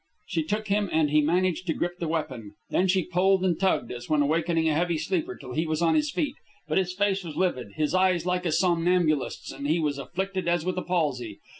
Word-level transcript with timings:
She 0.25 0.47
shook 0.47 0.67
him, 0.69 0.89
and 0.91 1.11
he 1.11 1.21
managed 1.21 1.67
to 1.67 1.75
grip 1.75 1.99
the 1.99 2.07
weapon. 2.07 2.55
Then 2.71 2.87
she 2.87 3.03
pulled 3.05 3.45
and 3.45 3.59
tugged, 3.59 3.91
as 3.91 4.09
when 4.09 4.23
awakening 4.23 4.67
a 4.67 4.73
heavy 4.73 4.97
sleeper, 4.97 5.35
till 5.35 5.53
he 5.53 5.67
was 5.67 5.79
on 5.83 5.93
his 5.93 6.09
feet. 6.09 6.35
But 6.67 6.79
his 6.79 6.91
face 6.91 7.23
was 7.23 7.35
livid, 7.35 7.73
his 7.75 7.93
eyes 7.93 8.25
like 8.25 8.47
a 8.47 8.51
somnambulist's, 8.51 9.51
and 9.51 9.67
he 9.67 9.77
was 9.79 9.99
afflicted 9.99 10.47
as 10.47 10.65
with 10.65 10.79
a 10.79 10.83
palsy. 10.83 11.37